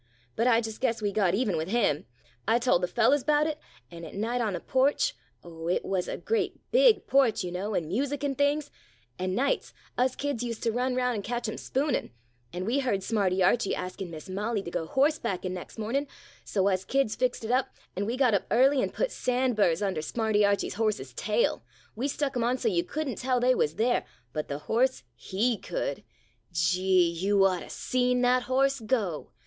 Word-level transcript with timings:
But 0.35 0.47
I 0.47 0.61
just 0.61 0.81
guess 0.81 0.99
we 0.99 1.11
got 1.11 1.35
even 1.35 1.55
with 1.57 1.67
him. 1.67 2.05
I 2.47 2.57
tol' 2.57 2.79
the 2.79 2.87
fellows 2.87 3.23
'bout 3.23 3.45
it, 3.45 3.59
an' 3.91 4.03
at 4.03 4.15
night 4.15 4.41
on 4.41 4.53
the 4.53 4.59
porch— 4.59 5.13
oh, 5.43 5.67
it 5.67 5.85
wuz 5.85 6.07
a 6.07 6.17
great, 6.17 6.59
big 6.71 7.05
porch, 7.05 7.43
you 7.43 7.51
know, 7.51 7.75
an' 7.75 7.87
music 7.87 8.23
an' 8.23 8.33
things— 8.33 8.71
an' 9.19 9.35
nights 9.35 9.75
us 9.99 10.15
kids 10.15 10.43
ust 10.43 10.63
to 10.63 10.71
run 10.71 10.95
round 10.95 11.13
an' 11.17 11.21
catch 11.21 11.47
'em 11.47 11.55
spoonin'— 11.55 12.09
an' 12.51 12.65
we 12.65 12.79
heard 12.79 13.03
Smarty 13.03 13.43
Archie 13.43 13.75
askin' 13.75 14.09
Miss 14.09 14.27
Molly 14.27 14.63
to 14.63 14.71
go 14.71 14.87
horsebackin' 14.87 15.53
next 15.53 15.77
mornin', 15.77 16.07
so 16.43 16.67
us 16.67 16.83
kids 16.83 17.15
fixed 17.15 17.45
it 17.45 17.51
up, 17.51 17.67
an' 17.95 18.07
we 18.07 18.17
got 18.17 18.33
up 18.33 18.47
early 18.49 18.81
an' 18.81 18.89
put 18.89 19.11
sand 19.11 19.55
burrs 19.55 19.83
under 19.83 20.01
Smarty 20.01 20.39
108 20.39 20.39
A 20.39 20.41
SUMMER 20.41 20.49
IDYL 20.49 20.51
Archie's 20.89 20.97
horse's 20.97 21.13
tail. 21.13 21.63
We 21.95 22.07
stuck 22.07 22.35
'em 22.35 22.43
on 22.43 22.57
so 22.57 22.67
you 22.69 22.83
could 22.83 23.07
n't 23.07 23.19
tell 23.19 23.39
they 23.39 23.53
wuz 23.53 23.75
there— 23.75 24.05
but 24.33 24.47
the 24.47 24.57
horse 24.65 25.03
he 25.13 25.59
could. 25.59 26.03
Gee! 26.51 27.07
you 27.11 27.45
ought 27.45 27.59
to 27.59 27.69
seen 27.69 28.21
that 28.21 28.41
horse 28.49 28.79
go 28.79 29.29